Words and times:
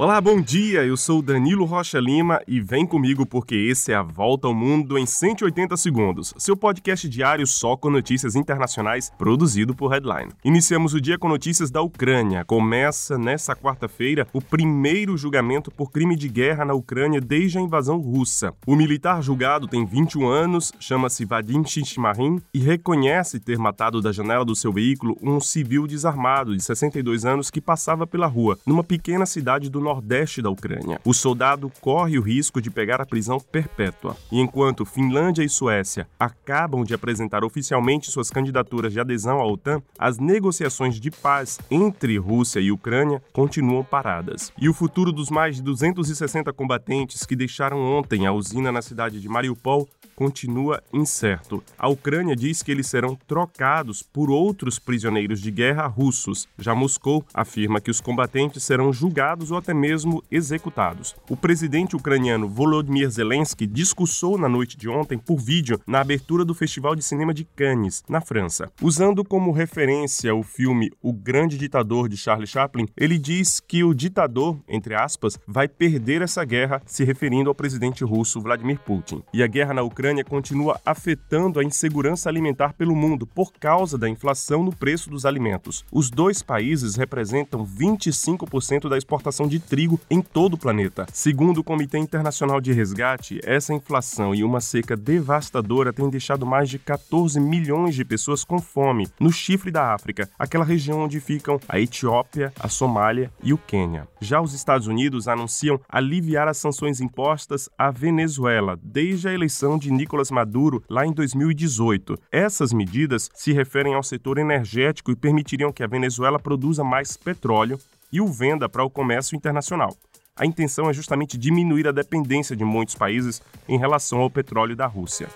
Olá, 0.00 0.20
bom 0.20 0.40
dia. 0.40 0.84
Eu 0.84 0.96
sou 0.96 1.20
Danilo 1.20 1.64
Rocha 1.64 1.98
Lima 1.98 2.40
e 2.46 2.60
vem 2.60 2.86
comigo 2.86 3.26
porque 3.26 3.56
esse 3.56 3.90
é 3.90 3.96
a 3.96 4.02
Volta 4.02 4.46
ao 4.46 4.54
Mundo 4.54 4.96
em 4.96 5.04
180 5.04 5.76
segundos, 5.76 6.32
seu 6.38 6.56
podcast 6.56 7.08
diário 7.08 7.44
só 7.48 7.76
com 7.76 7.90
notícias 7.90 8.36
internacionais, 8.36 9.10
produzido 9.18 9.74
por 9.74 9.90
Headline. 9.90 10.30
Iniciamos 10.44 10.94
o 10.94 11.00
dia 11.00 11.18
com 11.18 11.28
notícias 11.28 11.68
da 11.68 11.82
Ucrânia. 11.82 12.44
Começa 12.44 13.18
nesta 13.18 13.56
quarta-feira 13.56 14.24
o 14.32 14.40
primeiro 14.40 15.16
julgamento 15.16 15.68
por 15.68 15.90
crime 15.90 16.14
de 16.14 16.28
guerra 16.28 16.64
na 16.64 16.74
Ucrânia 16.74 17.20
desde 17.20 17.58
a 17.58 17.60
invasão 17.60 17.98
russa. 17.98 18.54
O 18.68 18.76
militar 18.76 19.20
julgado 19.20 19.66
tem 19.66 19.84
21 19.84 20.28
anos, 20.28 20.72
chama-se 20.78 21.24
Vadim 21.24 21.64
Shishmarin 21.64 22.40
e 22.54 22.60
reconhece 22.60 23.40
ter 23.40 23.58
matado 23.58 24.00
da 24.00 24.12
janela 24.12 24.44
do 24.44 24.54
seu 24.54 24.72
veículo 24.72 25.18
um 25.20 25.40
civil 25.40 25.88
desarmado 25.88 26.56
de 26.56 26.62
62 26.62 27.24
anos 27.24 27.50
que 27.50 27.60
passava 27.60 28.06
pela 28.06 28.28
rua, 28.28 28.56
numa 28.64 28.84
pequena 28.84 29.26
cidade 29.26 29.68
do 29.68 29.87
nordeste 29.88 30.42
da 30.42 30.50
Ucrânia. 30.50 31.00
O 31.02 31.14
soldado 31.14 31.72
corre 31.80 32.18
o 32.18 32.22
risco 32.22 32.60
de 32.60 32.70
pegar 32.70 33.00
a 33.00 33.06
prisão 33.06 33.40
perpétua. 33.40 34.14
E 34.30 34.38
enquanto 34.38 34.84
Finlândia 34.84 35.42
e 35.42 35.48
Suécia 35.48 36.06
acabam 36.20 36.84
de 36.84 36.92
apresentar 36.92 37.42
oficialmente 37.42 38.10
suas 38.10 38.30
candidaturas 38.30 38.92
de 38.92 39.00
adesão 39.00 39.40
à 39.40 39.46
OTAN, 39.46 39.82
as 39.98 40.18
negociações 40.18 41.00
de 41.00 41.10
paz 41.10 41.58
entre 41.70 42.18
Rússia 42.18 42.60
e 42.60 42.70
Ucrânia 42.70 43.22
continuam 43.32 43.82
paradas. 43.82 44.52
E 44.60 44.68
o 44.68 44.74
futuro 44.74 45.10
dos 45.10 45.30
mais 45.30 45.56
de 45.56 45.62
260 45.62 46.52
combatentes 46.52 47.24
que 47.24 47.34
deixaram 47.34 47.78
ontem 47.80 48.26
a 48.26 48.32
usina 48.32 48.70
na 48.70 48.82
cidade 48.82 49.20
de 49.20 49.28
Mariupol 49.28 49.88
continua 50.18 50.82
incerto. 50.92 51.62
A 51.78 51.86
Ucrânia 51.86 52.34
diz 52.34 52.60
que 52.60 52.72
eles 52.72 52.88
serão 52.88 53.14
trocados 53.14 54.02
por 54.02 54.30
outros 54.30 54.76
prisioneiros 54.76 55.40
de 55.40 55.48
guerra 55.48 55.86
russos. 55.86 56.48
Já 56.58 56.74
Moscou 56.74 57.24
afirma 57.32 57.80
que 57.80 57.88
os 57.88 58.00
combatentes 58.00 58.64
serão 58.64 58.92
julgados 58.92 59.52
ou 59.52 59.56
até 59.56 59.72
mesmo 59.78 60.22
executados. 60.30 61.14
O 61.30 61.36
presidente 61.36 61.96
ucraniano 61.96 62.48
Volodymyr 62.48 63.08
Zelensky 63.08 63.66
discursou 63.66 64.36
na 64.36 64.48
noite 64.48 64.76
de 64.76 64.88
ontem 64.88 65.16
por 65.16 65.38
vídeo 65.38 65.80
na 65.86 66.00
abertura 66.00 66.44
do 66.44 66.54
Festival 66.54 66.94
de 66.94 67.02
Cinema 67.02 67.32
de 67.32 67.44
Cannes, 67.44 68.02
na 68.08 68.20
França. 68.20 68.70
Usando 68.82 69.24
como 69.24 69.52
referência 69.52 70.34
o 70.34 70.42
filme 70.42 70.90
O 71.00 71.12
Grande 71.12 71.56
Ditador 71.56 72.08
de 72.08 72.16
Charlie 72.16 72.46
Chaplin, 72.46 72.86
ele 72.96 73.18
diz 73.18 73.60
que 73.60 73.84
o 73.84 73.94
ditador, 73.94 74.58
entre 74.68 74.94
aspas, 74.94 75.38
vai 75.46 75.68
perder 75.68 76.22
essa 76.22 76.44
guerra, 76.44 76.82
se 76.84 77.04
referindo 77.04 77.48
ao 77.48 77.54
presidente 77.54 78.02
russo 78.04 78.40
Vladimir 78.40 78.78
Putin. 78.80 79.22
E 79.32 79.42
a 79.42 79.46
guerra 79.46 79.74
na 79.74 79.82
Ucrânia 79.82 80.24
continua 80.24 80.80
afetando 80.84 81.60
a 81.60 81.64
insegurança 81.64 82.28
alimentar 82.28 82.72
pelo 82.72 82.96
mundo 82.96 83.26
por 83.26 83.52
causa 83.52 83.96
da 83.96 84.08
inflação 84.08 84.62
no 84.62 84.74
preço 84.74 85.10
dos 85.10 85.24
alimentos. 85.24 85.84
Os 85.92 86.10
dois 86.10 86.42
países 86.42 86.96
representam 86.96 87.66
25% 87.66 88.88
da 88.88 88.96
exportação 88.98 89.46
de 89.46 89.60
trigo 89.68 90.00
em 90.10 90.22
todo 90.22 90.54
o 90.54 90.58
planeta. 90.58 91.06
Segundo 91.12 91.58
o 91.58 91.64
Comitê 91.64 91.98
Internacional 91.98 92.60
de 92.60 92.72
Resgate, 92.72 93.40
essa 93.44 93.74
inflação 93.74 94.34
e 94.34 94.42
uma 94.42 94.60
seca 94.60 94.96
devastadora 94.96 95.92
têm 95.92 96.08
deixado 96.08 96.46
mais 96.46 96.70
de 96.70 96.78
14 96.78 97.38
milhões 97.38 97.94
de 97.94 98.04
pessoas 98.04 98.44
com 98.44 98.58
fome 98.58 99.08
no 99.20 99.30
chifre 99.30 99.70
da 99.70 99.92
África, 99.92 100.28
aquela 100.38 100.64
região 100.64 101.00
onde 101.00 101.20
ficam 101.20 101.60
a 101.68 101.78
Etiópia, 101.78 102.52
a 102.58 102.68
Somália 102.68 103.30
e 103.42 103.52
o 103.52 103.58
Quênia. 103.58 104.08
Já 104.20 104.40
os 104.40 104.54
Estados 104.54 104.86
Unidos 104.86 105.28
anunciam 105.28 105.80
aliviar 105.88 106.48
as 106.48 106.56
sanções 106.56 107.00
impostas 107.00 107.68
à 107.76 107.90
Venezuela 107.90 108.78
desde 108.82 109.28
a 109.28 109.32
eleição 109.32 109.78
de 109.78 109.92
Nicolás 109.92 110.30
Maduro 110.30 110.82
lá 110.88 111.06
em 111.06 111.12
2018. 111.12 112.18
Essas 112.32 112.72
medidas 112.72 113.30
se 113.34 113.52
referem 113.52 113.94
ao 113.94 114.02
setor 114.02 114.38
energético 114.38 115.10
e 115.10 115.16
permitiriam 115.16 115.72
que 115.72 115.82
a 115.82 115.86
Venezuela 115.86 116.38
produza 116.38 116.82
mais 116.82 117.16
petróleo 117.16 117.78
e 118.12 118.20
o 118.20 118.26
venda 118.26 118.68
para 118.68 118.84
o 118.84 118.90
comércio 118.90 119.36
internacional. 119.36 119.96
A 120.36 120.46
intenção 120.46 120.88
é 120.88 120.92
justamente 120.92 121.36
diminuir 121.36 121.88
a 121.88 121.92
dependência 121.92 122.54
de 122.54 122.64
muitos 122.64 122.94
países 122.94 123.42
em 123.68 123.76
relação 123.76 124.20
ao 124.20 124.30
petróleo 124.30 124.76
da 124.76 124.86
Rússia. 124.86 125.28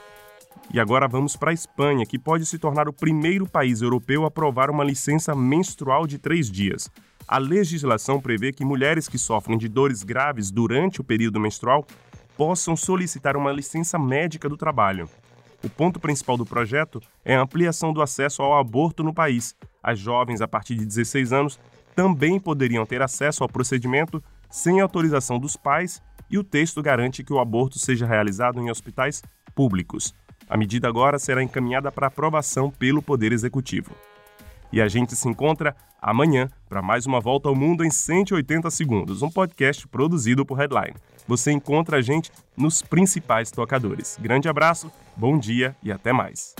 E 0.72 0.78
agora 0.78 1.08
vamos 1.08 1.36
para 1.36 1.50
a 1.50 1.54
Espanha, 1.54 2.06
que 2.06 2.18
pode 2.18 2.46
se 2.46 2.58
tornar 2.58 2.88
o 2.88 2.92
primeiro 2.92 3.46
país 3.46 3.82
europeu 3.82 4.24
a 4.24 4.28
aprovar 4.28 4.70
uma 4.70 4.84
licença 4.84 5.34
menstrual 5.34 6.06
de 6.06 6.18
três 6.18 6.50
dias. 6.50 6.88
A 7.26 7.38
legislação 7.38 8.20
prevê 8.20 8.52
que 8.52 8.64
mulheres 8.64 9.08
que 9.08 9.18
sofrem 9.18 9.58
de 9.58 9.68
dores 9.68 10.02
graves 10.02 10.50
durante 10.50 11.00
o 11.00 11.04
período 11.04 11.40
menstrual 11.40 11.86
possam 12.36 12.76
solicitar 12.76 13.36
uma 13.36 13.52
licença 13.52 13.98
médica 13.98 14.48
do 14.48 14.56
trabalho. 14.56 15.08
O 15.64 15.68
ponto 15.68 16.00
principal 16.00 16.36
do 16.36 16.46
projeto 16.46 17.00
é 17.24 17.36
a 17.36 17.42
ampliação 17.42 17.92
do 17.92 18.02
acesso 18.02 18.42
ao 18.42 18.58
aborto 18.58 19.02
no 19.02 19.14
país. 19.14 19.54
As 19.82 19.98
jovens 19.98 20.40
a 20.40 20.48
partir 20.48 20.74
de 20.74 20.84
16 20.84 21.32
anos 21.32 21.60
também 21.94 22.38
poderiam 22.38 22.84
ter 22.84 23.02
acesso 23.02 23.42
ao 23.42 23.48
procedimento 23.48 24.22
sem 24.50 24.80
autorização 24.80 25.38
dos 25.38 25.56
pais 25.56 26.02
e 26.30 26.38
o 26.38 26.44
texto 26.44 26.82
garante 26.82 27.22
que 27.22 27.32
o 27.32 27.38
aborto 27.38 27.78
seja 27.78 28.06
realizado 28.06 28.60
em 28.60 28.70
hospitais 28.70 29.22
públicos. 29.54 30.14
A 30.48 30.56
medida 30.56 30.88
agora 30.88 31.18
será 31.18 31.42
encaminhada 31.42 31.90
para 31.92 32.06
aprovação 32.06 32.70
pelo 32.70 33.02
Poder 33.02 33.32
Executivo. 33.32 33.92
E 34.72 34.80
a 34.80 34.88
gente 34.88 35.14
se 35.14 35.28
encontra 35.28 35.76
amanhã 36.00 36.48
para 36.68 36.82
mais 36.82 37.06
uma 37.06 37.20
volta 37.20 37.48
ao 37.48 37.54
mundo 37.54 37.84
em 37.84 37.90
180 37.90 38.70
segundos, 38.70 39.22
um 39.22 39.30
podcast 39.30 39.86
produzido 39.86 40.44
por 40.44 40.58
Headline. 40.58 40.96
Você 41.28 41.52
encontra 41.52 41.98
a 41.98 42.02
gente 42.02 42.32
nos 42.56 42.82
principais 42.82 43.50
tocadores. 43.50 44.18
Grande 44.20 44.48
abraço, 44.48 44.90
bom 45.16 45.38
dia 45.38 45.76
e 45.82 45.92
até 45.92 46.12
mais. 46.12 46.54